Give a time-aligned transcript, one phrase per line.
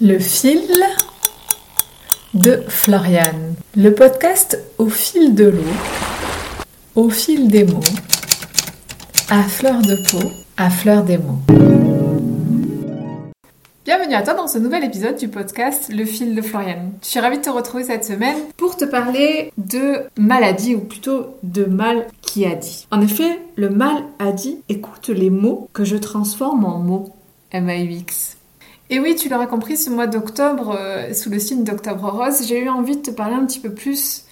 [0.00, 0.62] Le fil
[2.32, 3.56] de Floriane.
[3.74, 5.72] Le podcast au fil de l'eau,
[6.94, 7.80] au fil des mots,
[9.28, 11.40] à fleur de peau, à fleur des mots.
[13.84, 16.92] Bienvenue à toi dans ce nouvel épisode du podcast Le fil de Floriane.
[17.02, 21.26] Je suis ravie de te retrouver cette semaine pour te parler de maladie ou plutôt
[21.42, 22.86] de mal qui a dit.
[22.92, 27.12] En effet, le mal a dit écoute les mots que je transforme en mots.
[27.50, 28.37] M-A-U-X.
[28.90, 32.58] Et oui, tu l'auras compris, ce mois d'octobre, euh, sous le signe d'Octobre Rose, j'ai
[32.58, 34.24] eu envie de te parler un petit peu plus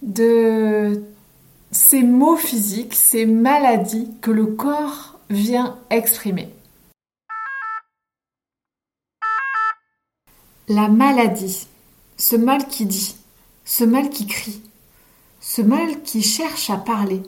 [0.00, 1.02] de
[1.70, 6.48] ces mots physiques, ces maladies que le corps vient exprimer.
[10.68, 11.66] La maladie,
[12.16, 13.14] ce mal qui dit,
[13.66, 14.62] ce mal qui crie,
[15.40, 17.22] ce mal qui cherche à parler,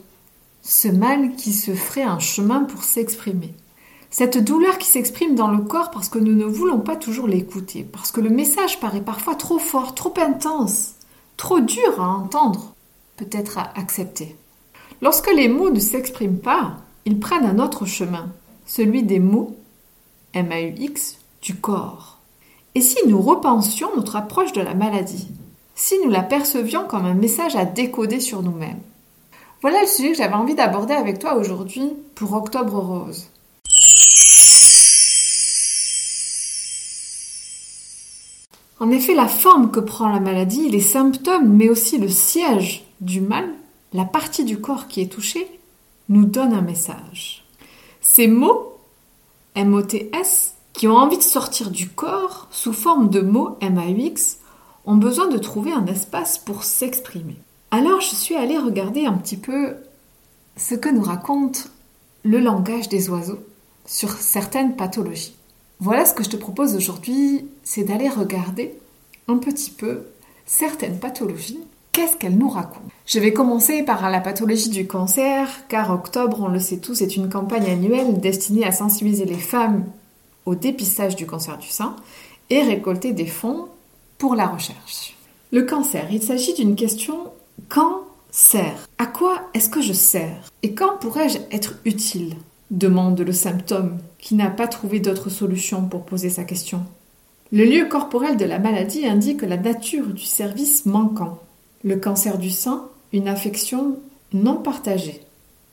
[0.63, 3.53] ce mal qui se ferait un chemin pour s'exprimer.
[4.13, 7.87] Cette douleur qui s'exprime dans le corps parce que nous ne voulons pas toujours l'écouter,
[7.89, 10.95] parce que le message paraît parfois trop fort, trop intense,
[11.37, 12.73] trop dur à entendre,
[13.15, 14.35] peut-être à accepter.
[15.01, 16.73] Lorsque les mots ne s'expriment pas,
[17.05, 18.27] ils prennent un autre chemin,
[18.65, 19.55] celui des mots,
[20.33, 22.17] M-A-U-X, du corps.
[22.75, 25.29] Et si nous repensions notre approche de la maladie,
[25.73, 28.81] si nous la percevions comme un message à décoder sur nous-mêmes
[29.61, 33.29] Voilà le sujet que j'avais envie d'aborder avec toi aujourd'hui pour Octobre Rose.
[38.81, 43.21] En effet, la forme que prend la maladie, les symptômes, mais aussi le siège du
[43.21, 43.47] mal,
[43.93, 45.47] la partie du corps qui est touchée,
[46.09, 47.45] nous donne un message.
[48.01, 48.79] Ces mots,
[49.53, 54.39] M-O-T-S, qui ont envie de sortir du corps sous forme de mots M-A-U-X,
[54.87, 57.37] ont besoin de trouver un espace pour s'exprimer.
[57.69, 59.75] Alors je suis allée regarder un petit peu
[60.57, 61.69] ce que nous raconte
[62.23, 63.43] le langage des oiseaux
[63.85, 65.35] sur certaines pathologies.
[65.83, 68.75] Voilà ce que je te propose aujourd'hui, c'est d'aller regarder
[69.27, 70.03] un petit peu
[70.45, 71.59] certaines pathologies.
[71.91, 72.85] Qu'est-ce qu'elles nous racontent?
[73.07, 77.15] Je vais commencer par la pathologie du cancer, car octobre, on le sait tous, est
[77.15, 79.85] une campagne annuelle destinée à sensibiliser les femmes
[80.45, 81.95] au dépistage du cancer du sein
[82.51, 83.65] et récolter des fonds
[84.19, 85.17] pour la recherche.
[85.51, 87.31] Le cancer, il s'agit d'une question
[87.69, 90.51] quand sert À quoi est-ce que je sers?
[90.61, 92.35] Et quand pourrais-je être utile?
[92.71, 96.83] Demande le symptôme qui n'a pas trouvé d'autre solution pour poser sa question.
[97.51, 101.39] Le lieu corporel de la maladie indique la nature du service manquant.
[101.83, 103.99] Le cancer du sein, une affection
[104.33, 105.21] non partagée.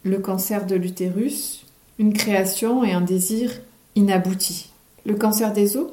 [0.02, 1.64] Le cancer de l'utérus,
[2.00, 3.52] une création et un désir
[3.94, 4.70] inabouti.
[5.06, 5.90] Le cancer des os,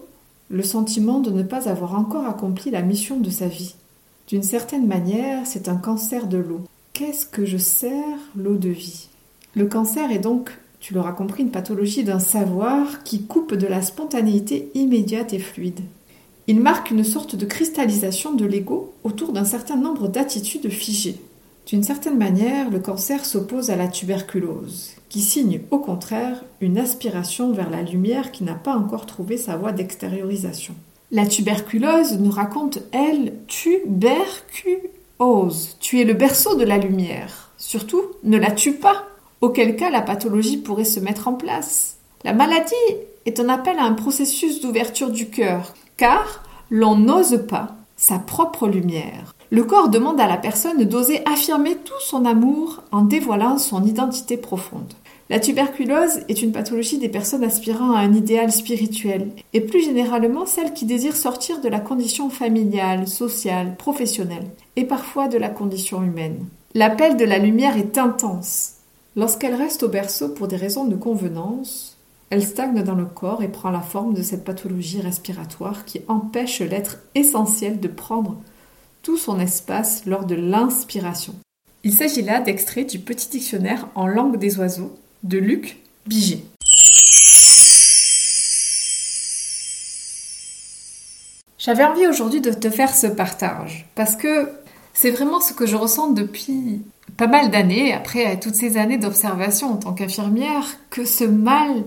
[0.50, 3.76] le sentiment de ne pas avoir encore accompli la mission de sa vie.
[4.28, 6.62] D'une certaine manière, c'est un cancer de l'eau.
[6.94, 9.10] Qu'est-ce que je sers l'eau de vie?
[9.54, 10.52] Le cancer est donc
[10.86, 15.80] tu l'auras compris, une pathologie d'un savoir qui coupe de la spontanéité immédiate et fluide.
[16.46, 21.20] Il marque une sorte de cristallisation de l'ego autour d'un certain nombre d'attitudes figées.
[21.66, 27.52] D'une certaine manière, le cancer s'oppose à la tuberculose, qui signe au contraire une aspiration
[27.52, 30.76] vers la lumière qui n'a pas encore trouvé sa voie d'extériorisation.
[31.10, 35.78] La tuberculose nous raconte, elle, tuberculose.
[35.80, 37.50] Tu es le berceau de la lumière.
[37.58, 39.08] Surtout, ne la tue pas
[39.42, 41.98] auquel cas la pathologie pourrait se mettre en place.
[42.24, 42.74] La maladie
[43.26, 48.68] est un appel à un processus d'ouverture du cœur, car l'on n'ose pas sa propre
[48.68, 49.36] lumière.
[49.52, 54.38] Le corps demande à la personne d'oser affirmer tout son amour en dévoilant son identité
[54.38, 54.94] profonde.
[55.30, 60.46] La tuberculose est une pathologie des personnes aspirant à un idéal spirituel, et plus généralement
[60.46, 66.04] celles qui désirent sortir de la condition familiale, sociale, professionnelle, et parfois de la condition
[66.04, 66.46] humaine.
[66.76, 68.74] L'appel de la lumière est intense,
[69.18, 71.96] Lorsqu'elle reste au berceau pour des raisons de convenance,
[72.30, 76.60] elle stagne dans le corps et prend la forme de cette pathologie respiratoire qui empêche
[76.60, 78.36] l'être essentiel de prendre
[79.04, 81.34] tout son espace lors de l'inspiration.
[81.86, 84.94] Il s'agit là d'extraits du petit dictionnaire en langue des oiseaux
[85.24, 86.44] de Luc Biget.
[91.58, 94.50] J'avais envie aujourd'hui de te faire ce partage parce que
[94.96, 96.82] c'est vraiment ce que je ressens depuis
[97.18, 101.84] pas mal d'années, après toutes ces années d'observation en tant qu'infirmière, que ce mal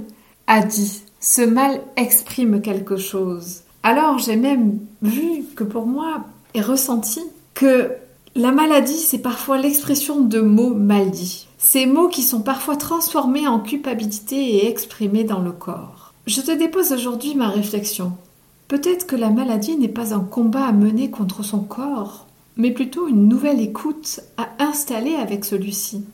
[0.47, 3.63] a dit, ce mal exprime quelque chose.
[3.83, 6.25] Alors j'ai même vu que pour moi
[6.55, 7.21] et ressenti
[7.55, 7.91] que
[8.37, 11.49] la maladie, c'est parfois l'expression de mots mal dits.
[11.59, 16.13] Ces mots qui sont parfois transformés en culpabilité et exprimés dans le corps.
[16.27, 18.13] Je te dépose aujourd'hui ma réflexion.
[18.69, 22.28] Peut-être que la maladie n'est pas un combat à mener contre son corps,
[22.59, 26.05] mais plutôt une nouvelle écoute à installer avec celui-ci.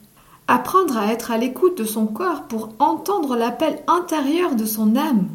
[0.47, 5.27] Apprendre à être à l'écoute de son corps pour entendre l'appel intérieur de son âme.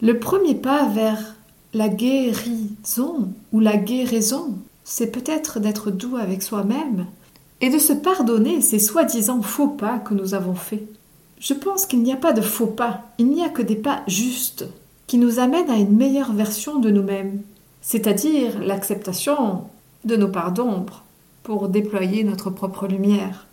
[0.00, 1.34] Le premier pas vers
[1.74, 4.54] La guérison ou la guérison,
[4.84, 7.06] c'est peut-être d'être doux avec soi-même
[7.60, 10.84] et de se pardonner ces soi-disant faux pas que nous avons faits.
[11.40, 14.02] Je pense qu'il n'y a pas de faux pas, il n'y a que des pas
[14.06, 14.66] justes
[15.08, 17.42] qui nous amènent à une meilleure version de nous-mêmes,
[17.80, 19.64] c'est-à-dire l'acceptation
[20.04, 21.04] de nos parts d'ombre
[21.42, 23.46] pour déployer notre propre lumière.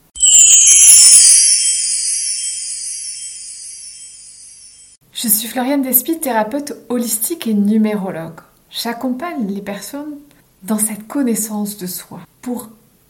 [5.13, 8.39] Je suis Floriane Despy, thérapeute holistique et numérologue.
[8.71, 10.15] J'accompagne les personnes
[10.63, 12.69] dans cette connaissance de soi pour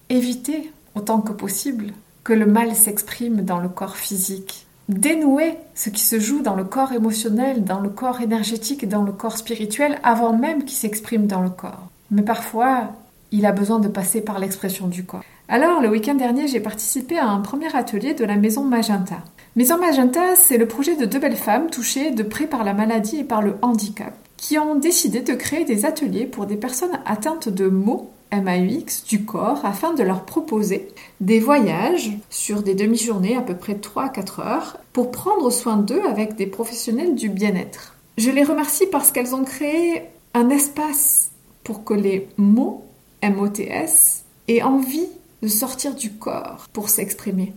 [0.09, 1.93] éviter autant que possible
[2.23, 4.65] que le mal s'exprime dans le corps physique.
[4.87, 9.03] Dénouer ce qui se joue dans le corps émotionnel, dans le corps énergétique et dans
[9.03, 11.89] le corps spirituel avant même qu'il s'exprime dans le corps.
[12.09, 12.91] Mais parfois,
[13.31, 15.23] il a besoin de passer par l'expression du corps.
[15.47, 19.23] Alors, le week-end dernier, j'ai participé à un premier atelier de la Maison Magenta.
[19.55, 23.17] Maison Magenta, c'est le projet de deux belles femmes touchées de près par la maladie
[23.17, 27.49] et par le handicap, qui ont décidé de créer des ateliers pour des personnes atteintes
[27.49, 30.89] de maux MAUX du corps afin de leur proposer
[31.19, 35.77] des voyages sur des demi-journées à peu près 3 à 4 heures pour prendre soin
[35.77, 37.95] d'eux avec des professionnels du bien-être.
[38.17, 40.03] Je les remercie parce qu'elles ont créé
[40.33, 41.31] un espace
[41.63, 42.85] pour que les mots
[43.23, 45.07] MOTS aient envie
[45.41, 47.53] de sortir du corps pour s'exprimer.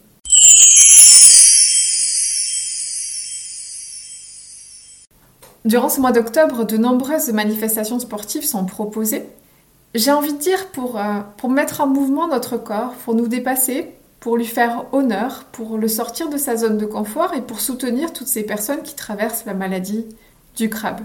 [5.64, 9.24] Durant ce mois d'octobre, de nombreuses manifestations sportives sont proposées
[9.94, 13.90] j'ai envie de dire pour, euh, pour mettre en mouvement notre corps, pour nous dépasser,
[14.20, 18.12] pour lui faire honneur, pour le sortir de sa zone de confort et pour soutenir
[18.12, 20.06] toutes ces personnes qui traversent la maladie
[20.56, 21.00] du crabe.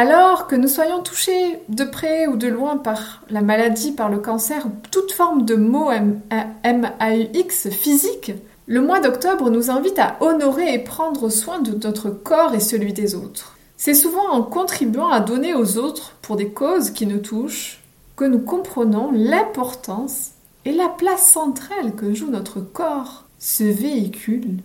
[0.00, 4.18] Alors que nous soyons touchés de près ou de loin par la maladie, par le
[4.18, 8.30] cancer ou toute forme de maux MAUX physique,
[8.68, 12.92] le mois d'octobre nous invite à honorer et prendre soin de notre corps et celui
[12.92, 13.58] des autres.
[13.76, 17.82] C'est souvent en contribuant à donner aux autres pour des causes qui nous touchent
[18.14, 20.30] que nous comprenons l'importance
[20.64, 24.58] et la place centrale que joue notre corps, ce véhicule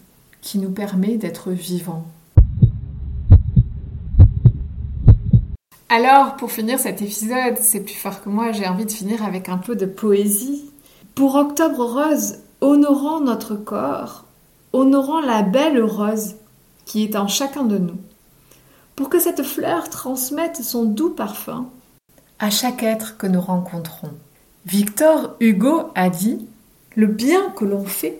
[0.44, 2.06] qui nous permet d'être vivants.
[5.96, 9.48] Alors, pour finir cet épisode, c'est plus fort que moi, j'ai envie de finir avec
[9.48, 10.72] un peu de poésie.
[11.14, 14.26] Pour Octobre Rose, honorons notre corps,
[14.72, 16.34] honorons la belle rose
[16.86, 18.00] qui est en chacun de nous.
[18.96, 21.70] Pour que cette fleur transmette son doux parfum,
[22.40, 24.14] à chaque être que nous rencontrons.
[24.66, 26.48] Victor Hugo a dit
[26.96, 28.20] Le bien que l'on fait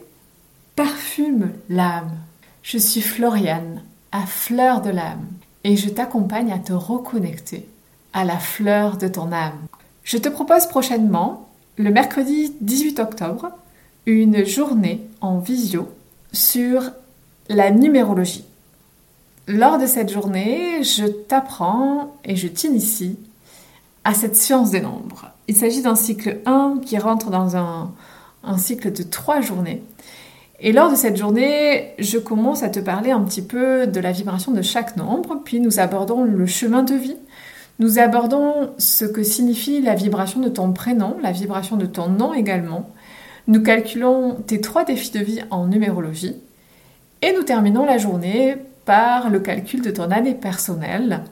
[0.76, 2.18] parfume l'âme.
[2.62, 3.82] Je suis Floriane,
[4.12, 5.26] à fleur de l'âme,
[5.64, 7.68] et je t'accompagne à te reconnecter
[8.14, 9.60] à la fleur de ton âme.
[10.04, 13.50] Je te propose prochainement, le mercredi 18 octobre,
[14.06, 15.90] une journée en visio
[16.32, 16.92] sur
[17.50, 18.46] la numérologie.
[19.48, 23.18] Lors de cette journée, je t'apprends et je t'initie
[24.04, 25.32] à cette science des nombres.
[25.48, 27.92] Il s'agit d'un cycle 1 qui rentre dans un,
[28.58, 29.82] cycle de 3 journées.
[30.66, 34.14] Et lors de cette journée, je commence à te parler un petit peu de la
[34.14, 37.18] vibration de chaque nombre, puis nous abordons le chemin de vie.
[37.80, 42.34] Nous abordons ce que signifie la vibration de ton prénom, la vibration de ton nom
[42.34, 42.90] également.
[43.48, 46.38] Nous calculons tes trois défis de vie en numérologie.
[47.22, 48.56] Et nous terminons la journée
[48.86, 51.24] par le calcul de ton année personnelle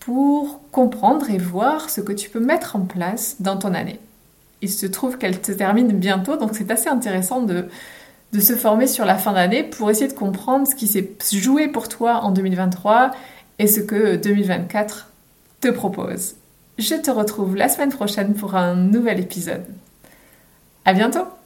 [0.00, 4.00] pour comprendre et voir ce que tu peux mettre en place dans ton année.
[4.62, 7.68] Il se trouve qu'elle se termine bientôt, donc c'est assez intéressant de,
[8.32, 11.68] de se former sur la fin d'année pour essayer de comprendre ce qui s'est joué
[11.68, 13.10] pour toi en 2023
[13.58, 15.10] et ce que 2024
[15.60, 16.34] te propose.
[16.78, 19.64] Je te retrouve la semaine prochaine pour un nouvel épisode.
[20.84, 21.37] À bientôt!